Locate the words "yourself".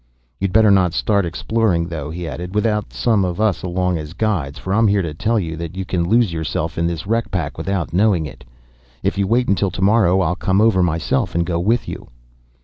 6.33-6.75